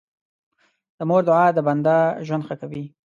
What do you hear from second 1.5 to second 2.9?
د بنده ژوند ښه کوي.